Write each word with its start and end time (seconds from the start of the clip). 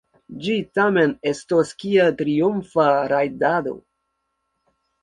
Ĝi 0.45 0.53
tamen 0.79 1.13
estos 1.33 1.75
kiel 1.83 2.11
triumfa 2.23 2.89
rajdado. 3.15 3.79